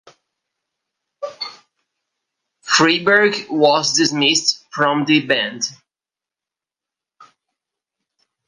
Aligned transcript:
Freiberg 2.65 3.45
was 3.51 3.93
dismissed 3.93 4.65
from 4.73 5.05
the 5.05 5.23
band. 5.27 5.61